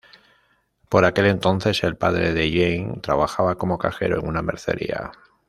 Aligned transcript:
Por 0.89 1.05
aquel 1.05 1.27
entonces, 1.27 1.83
el 1.83 1.95
padre 1.95 2.33
de 2.33 2.49
Jeanne 2.49 3.01
trabajaba 3.01 3.53
como 3.59 3.77
cajero 3.77 4.17
en 4.19 4.25
una 4.27 4.41
mercería. 4.41 5.11